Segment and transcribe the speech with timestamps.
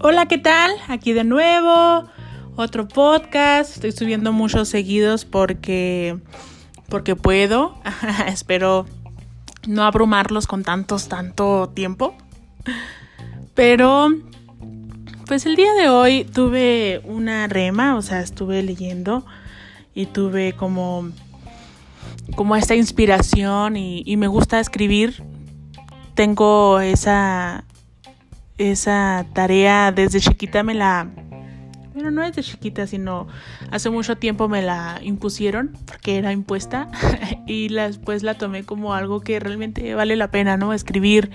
[0.00, 0.70] Hola, ¿qué tal?
[0.88, 2.04] Aquí de nuevo,
[2.56, 3.74] otro podcast.
[3.74, 6.18] Estoy subiendo muchos seguidos porque
[6.88, 7.74] porque puedo.
[8.26, 8.86] Espero
[9.66, 12.14] no abrumarlos con tantos tanto tiempo.
[13.54, 14.10] Pero
[15.26, 19.24] pues el día de hoy tuve una rema, o sea, estuve leyendo
[19.94, 21.10] y tuve como
[22.36, 25.22] como esta inspiración y, me gusta escribir.
[26.14, 27.64] Tengo esa
[28.56, 31.08] esa tarea desde chiquita me la
[31.92, 33.26] bueno, no desde chiquita, sino
[33.70, 36.88] hace mucho tiempo me la impusieron porque era impuesta
[37.46, 40.72] y después la tomé como algo que realmente vale la pena, ¿no?
[40.72, 41.30] Escribir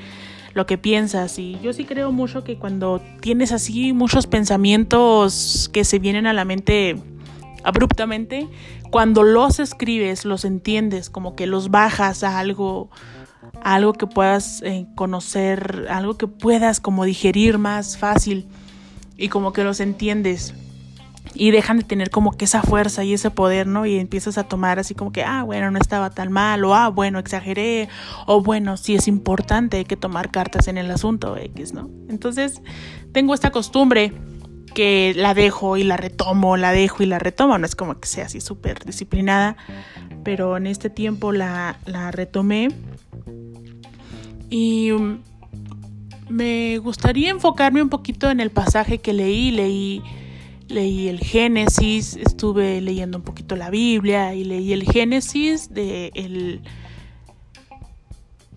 [0.54, 5.84] lo que piensas y yo sí creo mucho que cuando tienes así muchos pensamientos que
[5.84, 6.98] se vienen a la mente
[7.64, 8.48] abruptamente,
[8.92, 12.90] cuando los escribes, los entiendes, como que los bajas a algo
[13.64, 18.48] algo que puedas eh, conocer, algo que puedas como digerir más fácil
[19.18, 20.54] y como que los entiendes
[21.34, 23.86] y dejan de tener como que esa fuerza y ese poder, ¿no?
[23.86, 26.90] Y empiezas a tomar así como que, ah, bueno, no estaba tan mal, o ah,
[26.90, 27.88] bueno, exageré,
[28.26, 31.90] o bueno, sí es importante, hay que tomar cartas en el asunto X, ¿no?
[32.10, 32.62] Entonces,
[33.12, 34.14] tengo esta costumbre
[34.74, 38.08] que la dejo y la retomo, la dejo y la retomo, no es como que
[38.08, 39.58] sea así súper disciplinada,
[40.24, 42.70] pero en este tiempo la, la retomé.
[44.50, 44.92] Y
[46.30, 50.02] me gustaría enfocarme un poquito en el pasaje que leí, leí
[50.70, 56.62] leí el Génesis, estuve leyendo un poquito la Biblia y leí el Génesis de el,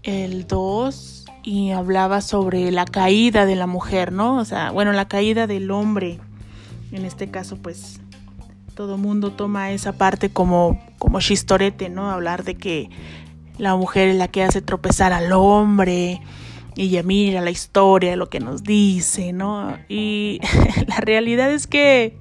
[0.02, 4.38] el 2 y hablaba sobre la caída de la mujer, ¿no?
[4.38, 6.20] O sea, bueno, la caída del hombre.
[6.92, 8.00] En este caso, pues
[8.74, 12.10] todo mundo toma esa parte como como chistorete, ¿no?
[12.10, 12.88] Hablar de que
[13.58, 16.20] la mujer es la que hace tropezar al hombre
[16.76, 19.76] y ya mira la historia, lo que nos dice, ¿no?
[19.88, 20.40] Y
[20.86, 22.16] la realidad es que,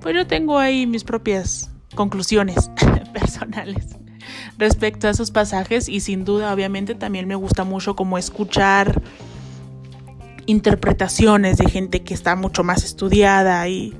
[0.00, 2.70] pues yo tengo ahí mis propias conclusiones
[3.12, 3.98] personales
[4.58, 9.00] respecto a esos pasajes y sin duda obviamente también me gusta mucho como escuchar
[10.46, 13.94] interpretaciones de gente que está mucho más estudiada y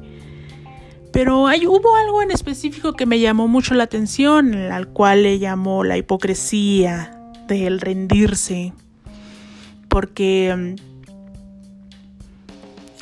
[1.13, 5.39] pero hay, hubo algo en específico que me llamó mucho la atención, al cual le
[5.39, 8.73] llamó la hipocresía del rendirse
[9.89, 10.77] porque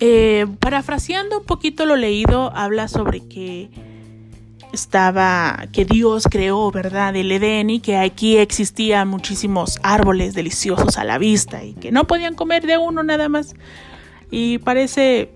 [0.00, 3.70] eh, parafraseando un poquito lo leído, habla sobre que
[4.76, 11.04] estaba, que Dios creó, ¿verdad?, el Edén y que aquí existían muchísimos árboles deliciosos a
[11.04, 13.54] la vista y que no podían comer de uno nada más.
[14.30, 15.32] Y parece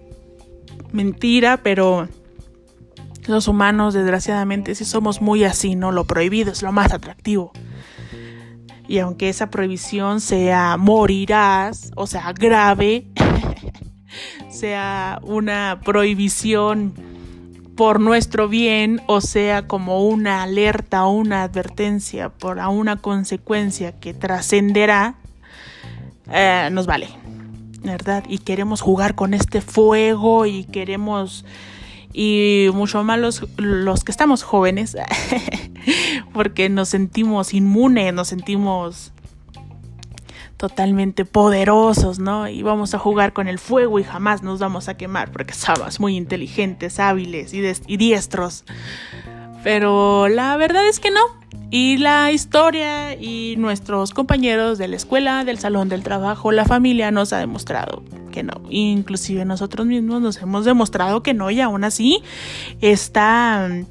[0.93, 2.09] mentira, pero
[3.27, 5.91] los humanos desgraciadamente sí somos muy así, ¿no?
[5.91, 7.53] Lo prohibido es lo más atractivo.
[8.87, 13.06] Y aunque esa prohibición sea morirás, o sea, grave,
[14.50, 17.09] sea una prohibición
[17.81, 24.13] por nuestro bien, o sea, como una alerta o una advertencia por una consecuencia que
[24.13, 25.15] trascenderá,
[26.31, 27.09] eh, nos vale,
[27.83, 28.23] ¿verdad?
[28.29, 31.47] Y queremos jugar con este fuego y queremos
[32.13, 34.95] y mucho más los, los que estamos jóvenes,
[36.35, 39.11] porque nos sentimos inmunes, nos sentimos
[40.60, 42.47] totalmente poderosos, ¿no?
[42.47, 46.00] Y vamos a jugar con el fuego y jamás nos vamos a quemar porque somos
[46.00, 48.65] muy inteligentes, hábiles y, diestros.
[49.65, 51.22] Pero la verdad es que no.
[51.70, 57.10] Y la historia y nuestros compañeros de la escuela, del salón del trabajo, la familia
[57.10, 58.60] nos ha demostrado que no.
[58.69, 62.22] Inclusive nosotros mismos nos hemos demostrado que no y aún así
[62.82, 63.87] esta mm,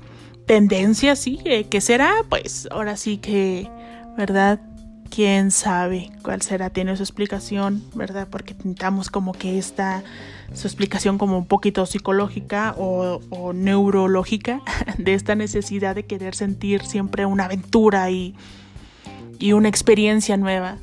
[0.45, 1.63] tendencia sigue.
[1.63, 2.13] ¿Qué será?
[2.29, 3.71] Pues ahora sí que,
[4.15, 4.59] ¿verdad?
[5.09, 8.27] Quién sabe cuál será, tiene su explicación, ¿verdad?
[8.29, 10.03] Porque intentamos como que esta,
[10.53, 14.61] su explicación como un poquito psicológica o, o, neurológica
[14.97, 18.35] de esta necesidad de querer sentir siempre una aventura y,
[19.39, 20.77] y una experiencia nueva.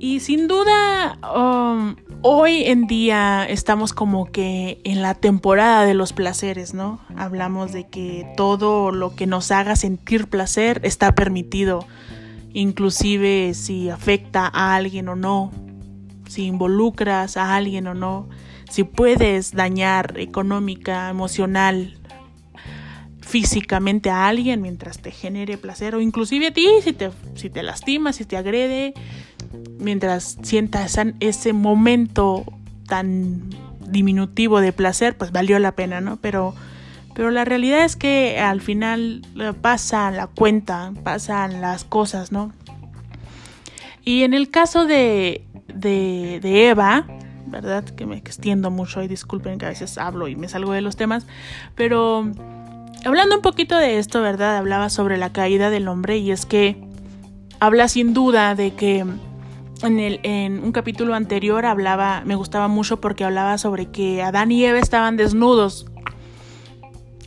[0.00, 6.12] Y sin duda, um, hoy en día estamos como que en la temporada de los
[6.12, 7.00] placeres, ¿no?
[7.16, 11.84] Hablamos de que todo lo que nos haga sentir placer está permitido
[12.52, 15.50] inclusive si afecta a alguien o no,
[16.28, 18.28] si involucras a alguien o no,
[18.70, 21.98] si puedes dañar económica, emocional,
[23.20, 27.62] físicamente a alguien mientras te genere placer o inclusive a ti si te, si te
[27.62, 28.94] lastima, si te agrede,
[29.78, 32.44] mientras sientas ese momento
[32.86, 33.50] tan
[33.86, 36.16] diminutivo de placer, pues valió la pena, ¿no?
[36.16, 36.54] Pero
[37.18, 42.52] pero la realidad es que al final eh, pasa la cuenta, pasan las cosas, ¿no?
[44.04, 47.06] Y en el caso de, de, de Eva,
[47.46, 47.82] ¿verdad?
[47.82, 50.94] Que me extiendo mucho y disculpen que a veces hablo y me salgo de los
[50.94, 51.26] temas,
[51.74, 52.24] pero
[53.04, 54.56] hablando un poquito de esto, ¿verdad?
[54.56, 56.80] Hablaba sobre la caída del hombre y es que
[57.58, 59.04] habla sin duda de que
[59.82, 64.52] en, el, en un capítulo anterior hablaba, me gustaba mucho porque hablaba sobre que Adán
[64.52, 65.88] y Eva estaban desnudos,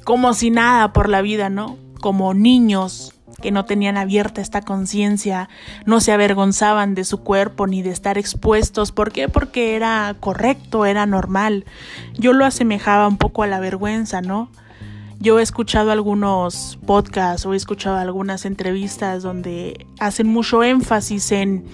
[0.03, 1.77] como si nada por la vida, ¿no?
[1.99, 5.49] Como niños que no tenían abierta esta conciencia,
[5.85, 8.91] no se avergonzaban de su cuerpo ni de estar expuestos.
[8.91, 9.27] ¿Por qué?
[9.27, 11.65] Porque era correcto, era normal.
[12.13, 14.49] Yo lo asemejaba un poco a la vergüenza, ¿no?
[15.19, 21.65] Yo he escuchado algunos podcasts o he escuchado algunas entrevistas donde hacen mucho énfasis en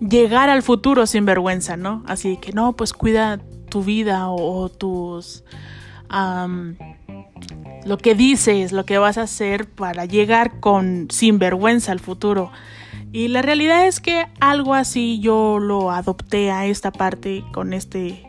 [0.00, 2.02] llegar al futuro sin vergüenza, ¿no?
[2.06, 5.44] Así que no, pues cuida tu vida o, tus...
[7.86, 12.50] lo que dices, lo que vas a hacer para llegar con sin vergüenza al futuro.
[13.12, 18.26] Y la realidad es que algo así yo lo adopté a esta parte con este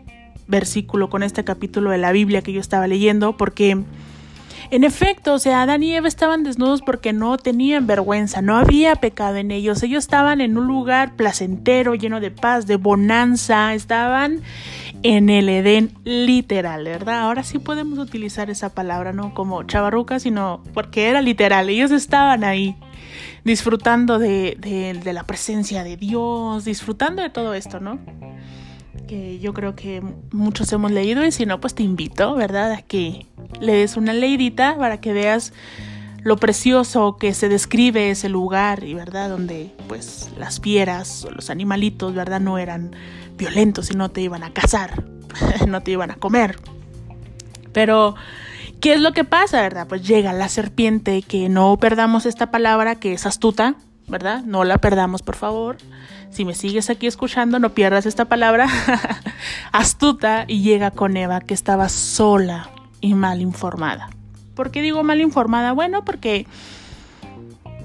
[0.48, 3.84] versículo, con este capítulo de la Biblia que yo estaba leyendo, porque
[4.70, 8.98] en efecto, o sea, Adán y Eva estaban desnudos porque no tenían vergüenza, no había
[8.98, 14.42] pecado en ellos, ellos estaban en un lugar placentero, lleno de paz, de bonanza, estaban
[15.04, 17.22] en el Edén literal, ¿verdad?
[17.22, 22.44] Ahora sí podemos utilizar esa palabra, no como chavarruca, sino porque era literal, ellos estaban
[22.44, 22.76] ahí
[23.44, 28.00] disfrutando de, de la presencia de Dios, disfrutando de todo esto, ¿no?
[29.08, 32.74] que yo creo que muchos hemos leído y si no, pues te invito, ¿verdad?
[32.74, 33.26] A que
[33.60, 35.54] le des una leidita para que veas
[36.28, 41.50] lo precioso que se describe ese lugar y verdad donde pues las fieras o los
[41.50, 42.94] animalitos verdad no eran
[43.38, 45.06] violentos y no te iban a cazar
[45.68, 46.60] no te iban a comer.
[47.72, 48.16] Pero
[48.82, 52.96] qué es lo que pasa verdad pues llega la serpiente que no perdamos esta palabra
[52.96, 53.76] que es astuta
[54.08, 55.78] verdad no la perdamos por favor.
[56.30, 58.68] Si me sigues aquí escuchando no pierdas esta palabra
[59.72, 62.70] astuta y llega con Eva que estaba sola
[63.00, 64.10] y mal informada.
[64.58, 65.72] ¿Por qué digo mal informada?
[65.72, 66.48] Bueno, porque,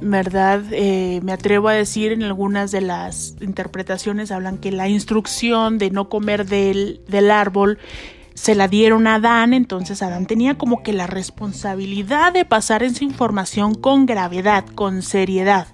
[0.01, 5.77] verdad, eh, me atrevo a decir en algunas de las interpretaciones hablan que la instrucción
[5.77, 7.79] de no comer del, del árbol
[8.33, 13.05] se la dieron a Adán, entonces Adán tenía como que la responsabilidad de pasar esa
[13.05, 15.67] información con gravedad, con seriedad,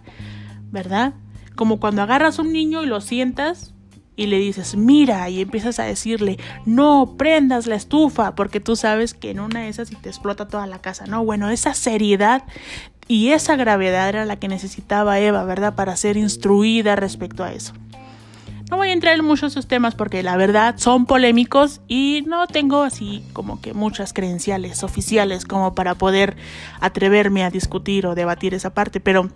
[0.73, 1.15] ¿verdad?
[1.55, 3.73] Como cuando agarras un niño y lo sientas
[4.19, 9.15] y le dices, mira, y empiezas a decirle, no prendas la estufa, porque tú sabes
[9.15, 11.25] que en una de esas y te explota toda la casa, ¿no?
[11.25, 12.43] Bueno, esa seriedad
[13.07, 15.77] y esa gravedad era la que necesitaba Eva, ¿verdad?
[15.77, 17.75] Para ser instruida respecto a eso.
[18.69, 22.25] No voy a entrar en muchos de esos temas porque la verdad son polémicos y
[22.27, 26.37] no tengo así como que muchas credenciales oficiales como para poder
[26.81, 29.31] atreverme a discutir o debatir esa parte, pero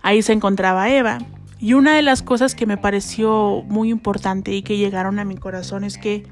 [0.00, 1.18] ahí se encontraba Eva
[1.60, 5.36] y una de las cosas que me pareció muy importante y que llegaron a mi
[5.36, 6.26] corazón es que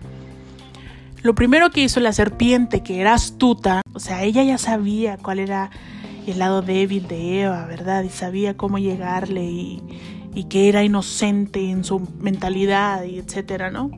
[1.23, 5.39] lo primero que hizo la serpiente, que era astuta, o sea, ella ya sabía cuál
[5.39, 5.71] era
[6.27, 8.03] el lado débil de Eva, ¿verdad?
[8.03, 9.83] Y sabía cómo llegarle y,
[10.49, 13.91] que era inocente en su mentalidad y etcétera, ¿no?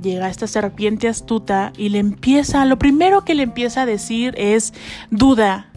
[0.00, 4.72] Llega esta serpiente astuta y le empieza, lo primero que le empieza a decir es
[5.10, 5.72] duda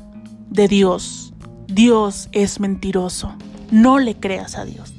[0.49, 1.33] de Dios.
[1.67, 3.35] Dios es mentiroso
[3.71, 4.93] no le creas a Dios.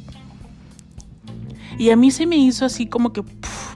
[1.79, 3.23] Y a mí se me hizo así como que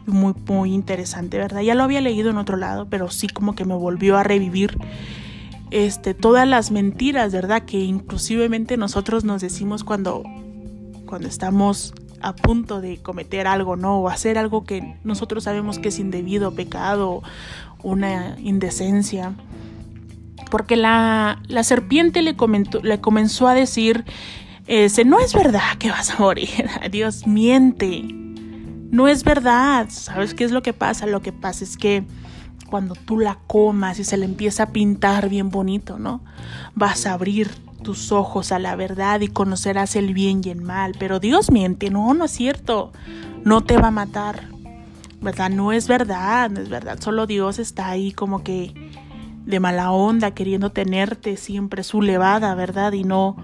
[0.07, 1.63] muy, muy interesante, ¿verdad?
[1.63, 4.77] Ya lo había leído en otro lado, pero sí como que me volvió a revivir
[5.71, 7.63] este, todas las mentiras, ¿verdad?
[7.63, 10.23] Que inclusivemente nosotros nos decimos cuando,
[11.07, 13.99] cuando estamos a punto de cometer algo, ¿no?
[14.01, 17.23] O hacer algo que nosotros sabemos que es indebido, pecado,
[17.83, 19.33] una indecencia.
[20.51, 22.37] Porque la, la serpiente le,
[22.83, 24.05] le comenzó a decir
[24.67, 26.69] ese, no es verdad que vas a morir.
[26.91, 28.03] Dios miente.
[28.03, 29.89] No es verdad.
[29.91, 31.07] ¿Sabes qué es lo que pasa?
[31.07, 32.05] Lo que pasa es que
[32.71, 36.23] cuando tú la comas y se le empieza a pintar bien bonito, ¿no?
[36.75, 37.51] Vas a abrir
[37.83, 40.95] tus ojos a la verdad y conocerás el bien y el mal.
[40.99, 42.93] Pero Dios miente, no, no es cierto.
[43.45, 44.49] No te va a matar.
[45.21, 45.51] ¿Verdad?
[45.51, 46.99] No es verdad, no es verdad.
[47.01, 48.75] Solo Dios está ahí como que
[49.45, 52.93] de mala onda, queriendo tenerte siempre su levada, ¿verdad?
[52.93, 53.37] Y no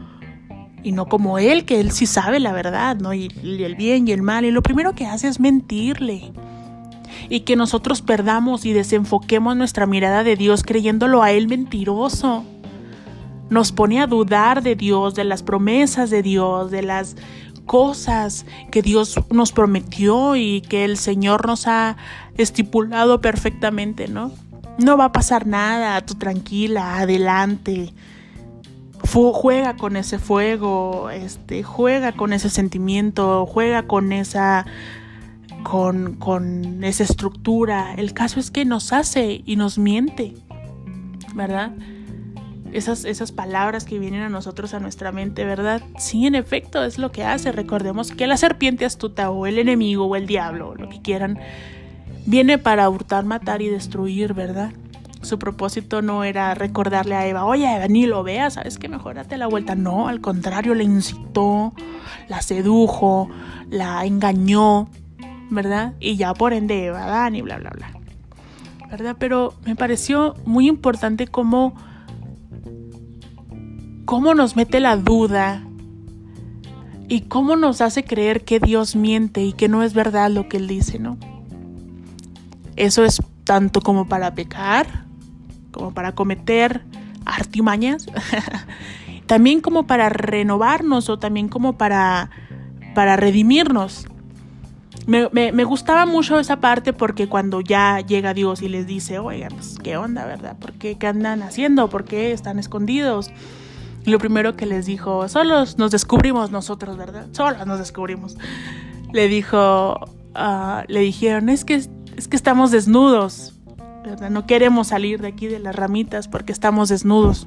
[0.82, 3.12] y no como él, que él sí sabe la verdad, ¿no?
[3.12, 4.44] Y, el bien y el mal.
[4.44, 6.32] Y lo primero que hace es mentirle.
[7.28, 12.44] Y que nosotros perdamos y desenfoquemos nuestra mirada de Dios creyéndolo a él mentiroso.
[13.50, 17.16] Nos pone a dudar de Dios, de las promesas de Dios, de las
[17.66, 21.96] cosas que Dios nos prometió y que el Señor nos ha
[22.36, 24.32] estipulado perfectamente, ¿no?
[24.78, 27.92] No va a pasar nada, tú tranquila, adelante
[29.12, 34.66] juega con ese fuego, este, juega con ese sentimiento, juega con esa
[35.62, 37.94] con, con esa estructura.
[37.94, 40.34] El caso es que nos hace y nos miente,
[41.34, 41.72] ¿verdad?
[42.72, 45.82] Esas, esas palabras que vienen a nosotros, a nuestra mente, ¿verdad?
[45.98, 47.52] Sí, en efecto, es lo que hace.
[47.52, 51.38] Recordemos que la serpiente astuta o el enemigo o el diablo, lo que quieran,
[52.26, 54.72] viene para hurtar, matar y destruir, ¿verdad?
[55.22, 58.88] Su propósito no era recordarle a Eva, oye, Eva, ni lo veas, ¿sabes qué?
[58.88, 59.74] Mejor date la vuelta.
[59.74, 61.74] No, al contrario, le incitó,
[62.28, 63.28] la sedujo,
[63.68, 64.88] la engañó,
[65.50, 65.94] ¿verdad?
[66.00, 67.92] Y ya por ende Eva, Dan y bla, bla, bla.
[68.90, 69.16] ¿Verdad?
[69.18, 71.74] Pero me pareció muy importante cómo,
[74.04, 75.62] cómo nos mete la duda
[77.08, 80.56] y cómo nos hace creer que Dios miente y que no es verdad lo que
[80.56, 81.18] Él dice, ¿no?
[82.76, 85.04] Eso es tanto como para pecar,
[85.70, 86.82] como para cometer
[87.24, 88.06] artimañas,
[89.26, 92.30] también como para renovarnos o también como para,
[92.94, 94.06] para redimirnos.
[95.06, 99.52] Me, me, gustaba mucho esa parte porque cuando ya llega Dios y les dice, oigan,
[99.54, 100.56] pues, ¿qué onda, verdad?
[100.58, 100.98] ¿Por qué?
[100.98, 101.88] ¿Qué andan haciendo?
[101.88, 103.30] ¿Por qué están escondidos?
[104.04, 107.26] Lo primero que les dijo, solos nos descubrimos nosotros, ¿verdad?
[107.32, 108.36] Solos nos descubrimos.
[109.12, 109.94] Le dijo,
[110.34, 113.54] uh, le dijeron, es que, es que estamos desnudos.
[114.30, 117.46] No queremos salir de aquí de las ramitas porque estamos desnudos.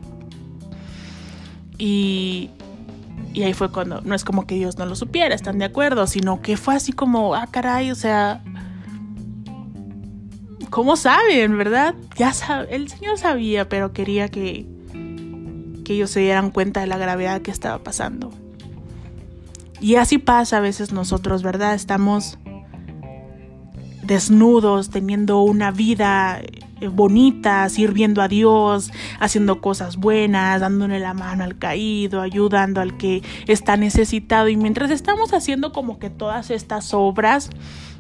[1.78, 2.52] Y,
[3.34, 6.08] y ahí fue cuando, no es como que Dios no lo supiera, están de acuerdo,
[6.08, 8.44] sino que fue así como, ah, caray, o sea,
[10.70, 11.96] ¿cómo saben, verdad?
[12.16, 14.68] Ya sabe, el Señor sabía, pero quería que,
[15.84, 18.32] que ellos se dieran cuenta de la gravedad que estaba pasando.
[19.82, 21.74] Y así pasa a veces nosotros, ¿verdad?
[21.74, 22.38] Estamos
[24.04, 31.44] desnudos, teniendo una vida eh, bonita, sirviendo a Dios, haciendo cosas buenas, dándole la mano
[31.44, 34.50] al caído, ayudando al que está necesitado.
[34.50, 37.50] Y mientras estamos haciendo como que todas estas obras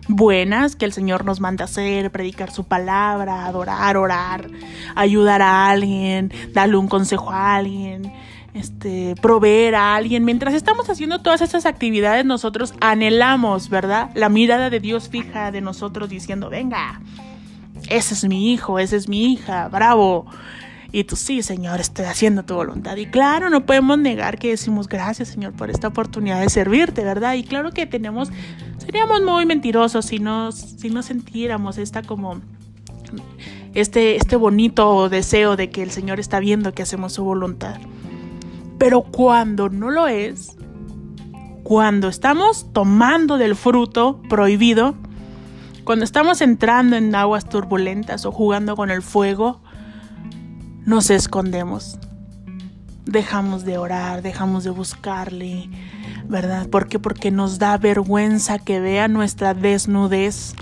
[0.07, 4.49] buenas que el Señor nos manda hacer, predicar su palabra, adorar, orar,
[4.95, 8.11] ayudar a alguien, darle un consejo a alguien,
[8.53, 10.25] este, proveer a alguien.
[10.25, 14.11] Mientras estamos haciendo todas esas actividades, nosotros anhelamos, ¿verdad?
[14.15, 17.01] La mirada de Dios fija de nosotros diciendo, venga,
[17.89, 20.25] ese es mi hijo, esa es mi hija, bravo.
[20.91, 22.95] Y tú, sí, Señor, estoy haciendo tu voluntad.
[22.97, 27.33] Y claro, no podemos negar que decimos gracias, Señor, por esta oportunidad de servirte, ¿verdad?
[27.33, 28.29] Y claro que tenemos,
[28.77, 32.41] seríamos muy mentirosos si no, si no sintiéramos esta como,
[33.73, 37.79] este, este bonito deseo de que el Señor está viendo que hacemos su voluntad.
[38.83, 40.57] Pero cuando no lo es,
[41.63, 44.95] cuando estamos tomando del fruto prohibido,
[45.85, 49.61] cuando estamos entrando en aguas turbulentas o jugando con el fuego,
[50.85, 51.97] nos escondemos.
[53.05, 55.69] Dejamos de orar, dejamos de buscarle,
[56.27, 56.67] ¿verdad?
[56.67, 56.99] ¿Por qué?
[56.99, 60.55] Porque nos da vergüenza que vea nuestra desnudez.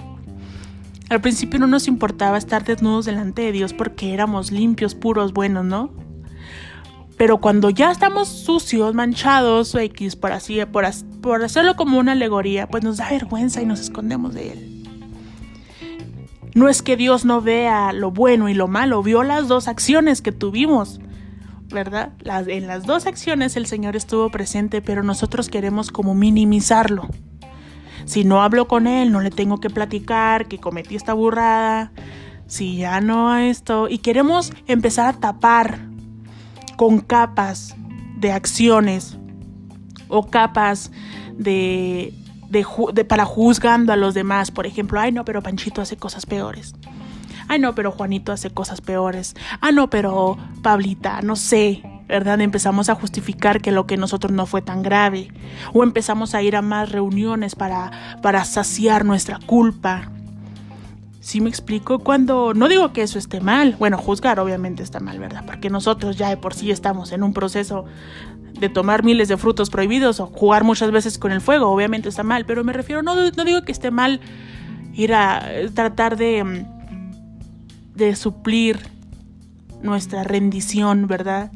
[1.09, 5.65] Al principio no nos importaba estar desnudos delante de Dios porque éramos limpios, puros, buenos,
[5.65, 6.10] ¿no?
[7.17, 12.83] Pero cuando ya estamos sucios, manchados X, por así, por hacerlo como una alegoría, pues
[12.83, 14.71] nos da vergüenza y nos escondemos de Él.
[16.53, 20.21] No es que Dios no vea lo bueno y lo malo, vio las dos acciones
[20.21, 20.99] que tuvimos,
[21.69, 22.11] ¿verdad?
[22.25, 27.07] en las dos acciones el Señor estuvo presente, pero nosotros queremos como minimizarlo.
[28.03, 31.93] Si no hablo con Él, no le tengo que platicar que cometí esta burrada,
[32.47, 35.90] si ya no esto, y queremos empezar a tapar
[36.81, 37.75] con capas
[38.17, 39.15] de acciones
[40.07, 40.91] o capas
[41.37, 42.11] de,
[42.49, 44.49] de, para juzgando a los demás.
[44.49, 46.73] Por ejemplo, ay no, pero Panchito hace cosas peores.
[47.47, 49.35] Ay no, pero Juanito hace cosas peores.
[49.59, 51.83] Ah no, pero Pablita, no sé.
[52.07, 52.41] ¿verdad?
[52.41, 55.27] Empezamos a justificar que lo que nosotros no fue tan grave.
[55.73, 60.09] O empezamos a ir a más reuniones para saciar nuestra culpa.
[61.21, 61.99] Si me explico?
[61.99, 65.43] Cuando no digo que eso esté mal, bueno, juzgar obviamente está mal, ¿verdad?
[65.45, 67.85] Porque nosotros ya de por sí estamos en un proceso
[68.59, 72.23] de tomar miles de frutos prohibidos o jugar muchas veces con el fuego, obviamente está
[72.23, 74.19] mal, pero me refiero, no, no digo que esté mal
[74.93, 78.79] ir a tratar de, mm, de suplir
[79.83, 81.51] nuestra rendición, ¿verdad?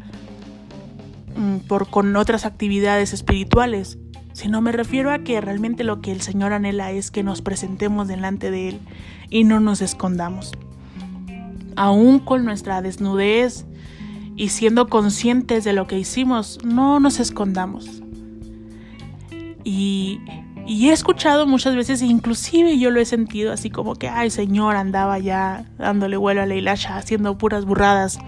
[1.35, 3.97] Mm, por con otras actividades espirituales,
[4.35, 8.09] sino me refiero a que realmente lo que el Señor anhela es que nos presentemos
[8.09, 8.79] delante de Él
[9.29, 10.51] y no nos escondamos.
[11.77, 13.65] Aún con nuestra desnudez
[14.35, 18.03] y siendo conscientes de lo que hicimos, no nos escondamos.
[19.63, 20.19] Y,
[20.67, 25.17] he escuchado muchas veces, inclusive yo lo he sentido así como que, ay Señor, andaba
[25.17, 28.19] ya dándole vuelo a la hilacha, haciendo puras burradas.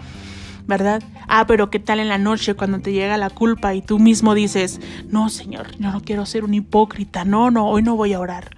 [0.67, 1.01] ¿Verdad?
[1.27, 4.33] Ah, pero ¿qué tal en la noche cuando te llega la culpa y tú mismo
[4.35, 8.19] dices, no, Señor, yo no quiero ser un hipócrita, no, no, hoy no voy a
[8.19, 8.55] orar,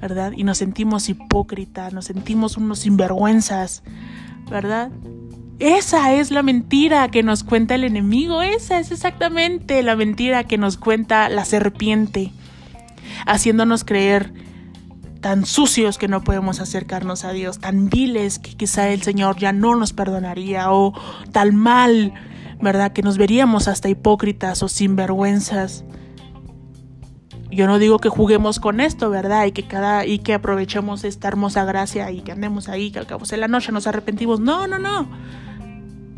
[0.00, 0.32] ¿verdad?
[0.36, 3.82] Y nos sentimos hipócritas, nos sentimos unos sinvergüenzas,
[4.50, 4.90] ¿verdad?
[5.58, 10.58] Esa es la mentira que nos cuenta el enemigo, esa es exactamente la mentira que
[10.58, 12.32] nos cuenta la serpiente,
[13.24, 14.34] haciéndonos creer
[15.26, 19.52] tan sucios que no podemos acercarnos a Dios, tan viles que quizá el Señor ya
[19.52, 20.94] no nos perdonaría, o
[21.32, 22.14] tan mal,
[22.60, 22.92] ¿verdad?
[22.92, 25.84] Que nos veríamos hasta hipócritas o sinvergüenzas.
[27.50, 29.46] Yo no digo que juguemos con esto, ¿verdad?
[29.46, 33.08] Y que cada y que aprovechemos esta hermosa gracia y que andemos ahí, que al
[33.08, 34.38] cabo de la noche nos arrepentimos.
[34.38, 35.08] No, no, no.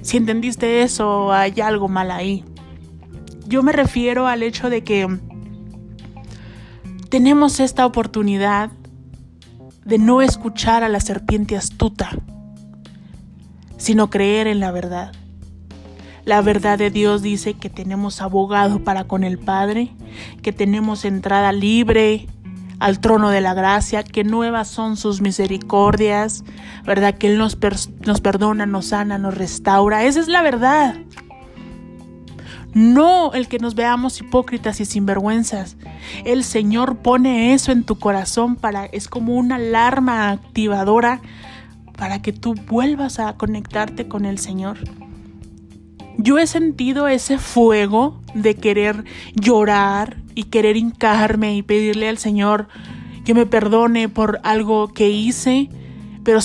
[0.02, 2.44] Si entendiste eso, hay algo mal ahí.
[3.46, 5.08] Yo me refiero al hecho de que
[7.08, 8.70] tenemos esta oportunidad
[9.88, 12.10] de no escuchar a la serpiente astuta,
[13.78, 15.12] sino creer en la verdad.
[16.26, 19.90] La verdad de Dios dice que tenemos abogado para con el Padre,
[20.42, 22.26] que tenemos entrada libre
[22.80, 26.44] al trono de la gracia, que nuevas son sus misericordias,
[26.84, 27.14] ¿verdad?
[27.14, 27.56] Que Él nos,
[28.06, 30.04] nos perdona, nos sana, nos restaura.
[30.04, 30.96] Esa es la verdad.
[32.78, 35.76] No el que nos veamos hipócritas y sinvergüenzas.
[36.24, 41.20] El Señor pone eso en tu corazón para es como una alarma activadora
[41.96, 44.78] para que tú vuelvas a conectarte con el Señor.
[46.18, 49.04] Yo he sentido ese fuego de querer
[49.34, 52.68] llorar y querer hincarme y pedirle al Señor
[53.24, 55.68] que me perdone por algo que hice,
[56.22, 56.38] pero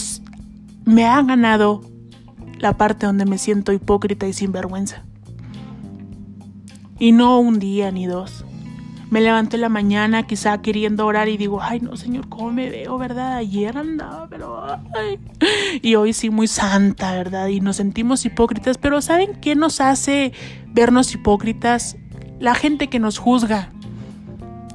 [0.84, 1.82] me ha ganado
[2.58, 5.04] la parte donde me siento hipócrita y sinvergüenza.
[7.00, 8.46] Y no un día ni dos.
[9.10, 12.70] Me levanto en la mañana quizá queriendo orar y digo, ay no Señor, ¿cómo me
[12.70, 13.36] veo, verdad?
[13.36, 14.66] Ayer andaba, pero...
[14.96, 15.20] Ay.
[15.82, 17.48] Y hoy sí muy santa, ¿verdad?
[17.48, 20.34] Y nos sentimos hipócritas, pero ¿saben qué nos hace
[20.68, 21.98] vernos hipócritas?
[22.40, 23.70] La gente que nos juzga.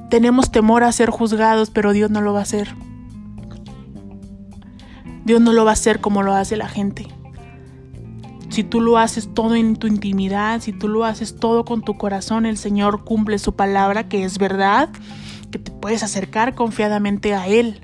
[0.09, 2.73] Tenemos temor a ser juzgados, pero Dios no lo va a hacer.
[5.25, 7.18] Dios no lo va a hacer como lo hace la gente
[8.49, 11.97] si tú lo haces todo en tu intimidad, si tú lo haces todo con tu
[11.97, 14.89] corazón, el Señor cumple su palabra, que es verdad,
[15.51, 17.81] que te puedes acercar confiadamente a Él.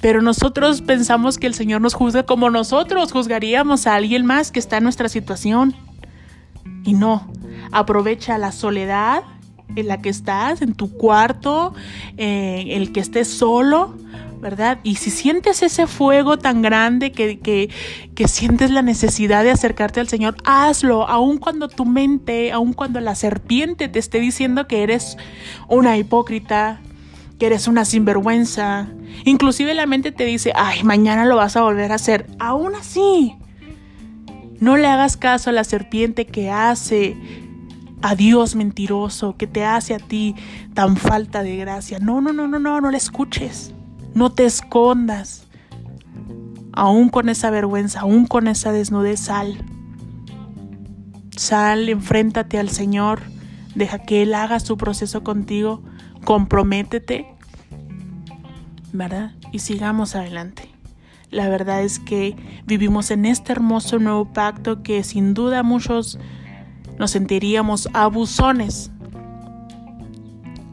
[0.00, 4.58] Pero nosotros pensamos que el Señor nos juzga como nosotros juzgaríamos a alguien más que
[4.58, 5.76] está en nuestra situación.
[6.84, 7.30] Y no,
[7.70, 9.22] aprovecha la soledad
[9.76, 11.72] en la que estás, en tu cuarto,
[12.16, 13.96] eh, el que estés solo,
[14.42, 14.80] ¿verdad?
[14.82, 17.70] Y si sientes ese fuego tan grande que,
[18.26, 23.14] sientes la necesidad de acercarte al Señor, hazlo, aun cuando tu mente, aun cuando la
[23.14, 25.16] serpiente te esté diciendo que eres
[25.68, 26.80] una hipócrita,
[27.38, 28.88] que eres una sinvergüenza.
[29.24, 32.26] Inclusive la mente te dice, ay, mañana lo vas a volver a hacer.
[32.40, 33.36] Aún así,
[34.58, 37.16] no le hagas caso a la serpiente que hace
[38.02, 40.34] a Dios mentiroso, que te hace a ti
[40.74, 42.00] tan falta de gracia.
[42.00, 43.72] No, no, no, no, no, no le escuches.
[44.14, 45.46] No te escondas.
[46.72, 49.58] Aún con esa vergüenza, aún con esa desnudez, sal.
[51.36, 53.20] Sal, enfréntate al Señor,
[53.74, 55.82] deja que Él haga su proceso contigo,
[56.24, 57.26] comprométete,
[58.92, 59.32] ¿verdad?
[59.50, 60.68] Y sigamos adelante.
[61.30, 66.18] La verdad es que vivimos en este hermoso nuevo pacto que sin duda muchos
[66.98, 68.90] nos sentiríamos abusones,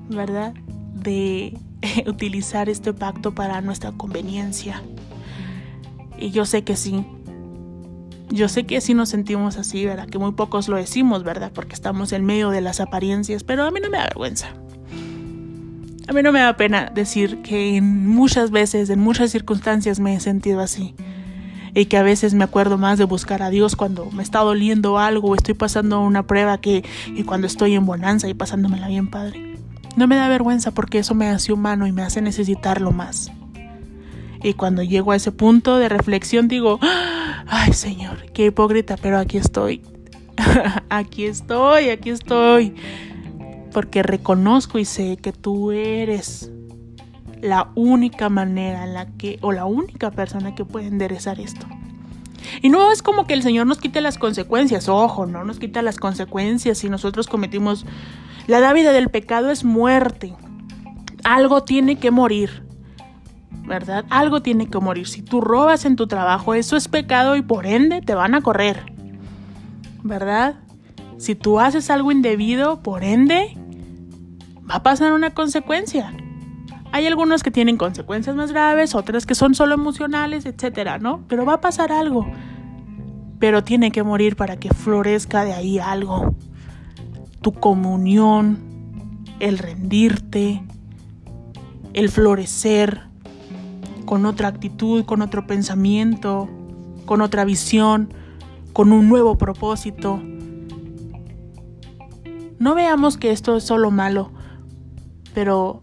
[0.09, 0.53] ¿verdad?
[0.93, 1.57] De
[2.07, 4.81] utilizar este pacto para nuestra conveniencia.
[6.17, 7.05] Y yo sé que sí.
[8.29, 10.07] Yo sé que sí nos sentimos así, ¿verdad?
[10.07, 11.51] Que muy pocos lo decimos, ¿verdad?
[11.53, 14.49] Porque estamos en medio de las apariencias, pero a mí no me da vergüenza.
[16.07, 20.15] A mí no me da pena decir que en muchas veces, en muchas circunstancias me
[20.15, 20.93] he sentido así.
[21.73, 24.97] Y que a veces me acuerdo más de buscar a Dios cuando me está doliendo
[24.99, 26.83] algo o estoy pasando una prueba que,
[27.15, 29.48] que cuando estoy en bonanza y pasándomela bien, Padre.
[29.99, 33.33] No me da vergüenza porque eso me hace humano y me hace necesitarlo más.
[34.41, 36.79] Y cuando llego a ese punto de reflexión digo,
[37.47, 39.81] ay Señor, qué hipócrita, pero aquí estoy.
[40.89, 42.75] aquí estoy, aquí estoy.
[43.73, 46.49] Porque reconozco y sé que tú eres
[47.41, 51.67] la única manera en la que, o la única persona que puede enderezar esto.
[52.61, 55.81] Y no es como que el Señor nos quite las consecuencias, ojo, no nos quita
[55.81, 57.85] las consecuencias si nosotros cometimos
[58.49, 60.33] la dávida del pecado es muerte.
[61.23, 62.63] Algo tiene que morir.
[63.67, 64.05] ¿Verdad?
[64.09, 65.07] Algo tiene que morir.
[65.07, 68.41] Si tú robas en tu trabajo, eso es pecado y por ende te van a
[68.41, 68.91] correr.
[70.01, 70.55] ¿Verdad?
[71.19, 73.55] Si tú haces algo indebido, por ende,
[74.67, 76.11] va a pasar una consecuencia.
[76.91, 81.23] Hay algunos que tienen consecuencias más graves, otras que son solo emocionales, etcétera, ¿no?
[81.27, 82.25] Pero va a pasar algo.
[83.39, 86.35] pero tiene que morir para que florezca de ahí algo.
[87.41, 88.59] Tu comunión,
[89.39, 90.61] el rendirte,
[91.93, 93.03] el florecer
[94.05, 96.49] con otra actitud, con otro pensamiento,
[97.05, 98.13] con otra visión,
[98.73, 100.21] con un nuevo propósito.
[102.59, 104.31] No veamos que esto es solo malo,
[105.33, 105.81] pero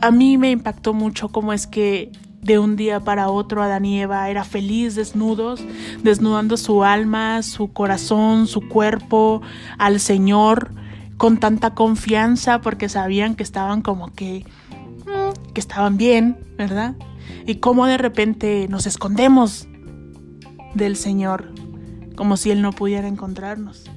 [0.00, 2.12] a mí me impactó mucho cómo es que
[2.44, 5.64] de un día para otro Adán y Eva era feliz desnudos,
[6.02, 9.42] desnudando su alma, su corazón, su cuerpo
[9.78, 10.70] al Señor
[11.16, 14.44] con tanta confianza porque sabían que estaban como que
[15.06, 16.94] mm, que estaban bien, ¿verdad?
[17.46, 19.66] Y cómo de repente nos escondemos
[20.74, 21.52] del Señor
[22.16, 23.90] como si él no pudiera encontrarnos.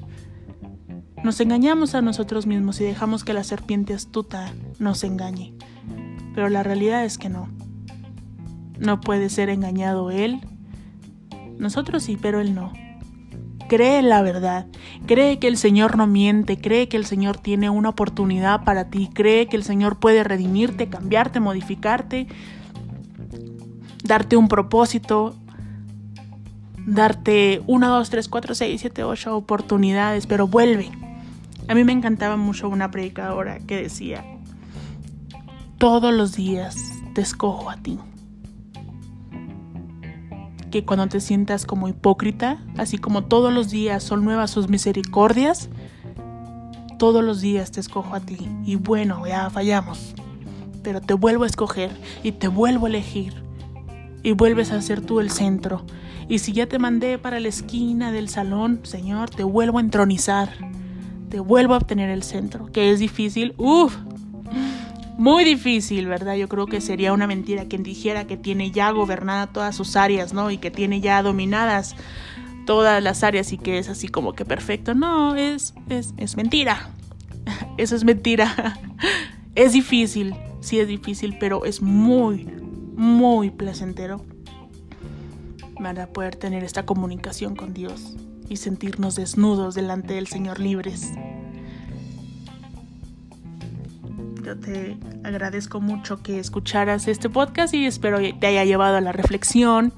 [1.23, 5.53] Nos engañamos a nosotros mismos y dejamos que la serpiente astuta nos engañe.
[6.33, 7.49] Pero la realidad es que no.
[8.79, 10.41] No puede ser engañado Él.
[11.57, 12.73] Nosotros sí, pero Él no.
[13.67, 14.65] Cree la verdad,
[15.07, 19.09] cree que el Señor no miente, cree que el Señor tiene una oportunidad para ti,
[19.13, 22.27] cree que el Señor puede redimirte, cambiarte, modificarte,
[24.05, 25.35] darte un propósito,
[26.85, 30.89] darte una, dos, tres, cuatro, seis, siete, ocho oportunidades, pero vuelve.
[31.67, 34.23] A mí me encantaba mucho una predicadora que decía,
[35.77, 36.77] todos los días
[37.13, 37.99] te escojo a ti
[40.71, 45.69] que cuando te sientas como hipócrita, así como todos los días son nuevas sus misericordias,
[46.97, 48.37] todos los días te escojo a ti.
[48.65, 50.13] Y bueno, ya fallamos,
[50.83, 51.91] pero te vuelvo a escoger
[52.23, 53.33] y te vuelvo a elegir.
[54.23, 55.85] Y vuelves a ser tú el centro.
[56.27, 60.49] Y si ya te mandé para la esquina del salón, Señor, te vuelvo a entronizar.
[61.29, 62.65] Te vuelvo a obtener el centro.
[62.71, 63.53] Que es difícil.
[63.57, 63.95] Uf,
[65.17, 66.35] muy difícil, ¿verdad?
[66.35, 70.33] Yo creo que sería una mentira quien dijera que tiene ya gobernada todas sus áreas,
[70.33, 70.51] ¿no?
[70.51, 71.95] Y que tiene ya dominadas
[72.65, 74.93] todas las áreas y que es así como que perfecto.
[74.93, 76.91] No, es, es, es mentira.
[77.77, 78.79] Eso es mentira.
[79.55, 82.45] Es difícil, sí es difícil, pero es muy,
[82.95, 84.23] muy placentero
[85.81, 88.15] para poder tener esta comunicación con Dios
[88.49, 91.11] y sentirnos desnudos delante del Señor libres.
[94.47, 99.11] Yo te agradezco mucho que escucharas este podcast y espero te haya llevado a la
[99.11, 99.91] reflexión,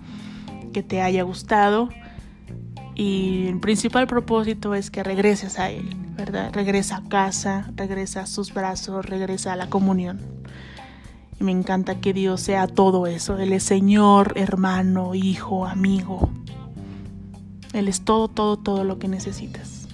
[0.74, 1.90] que te haya gustado.
[2.96, 6.50] Y el principal propósito es que regreses a Él, ¿verdad?
[6.52, 10.20] Regresa a casa, regresa a sus brazos, regresa a la comunión.
[11.40, 13.38] Y me encanta que Dios sea todo eso.
[13.38, 16.28] Él es Señor, hermano, hijo, amigo.
[17.74, 19.88] Él es todo, todo, todo lo que necesitas.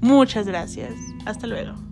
[0.00, 0.92] Muchas gracias.
[1.26, 1.89] Hasta luego.